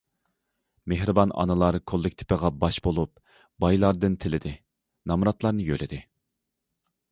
‹‹مېھرىبان 0.93 1.33
ئانىلار›› 1.43 1.77
كوللېكتىپىغا 1.91 2.51
باش 2.63 2.81
بولۇپ، 2.89 3.23
بايلاردىن‹‹ 3.67 4.19
تىلىدى››، 4.27 4.57
نامراتلارنى 5.13 5.71
يۆلىدى. 5.71 6.05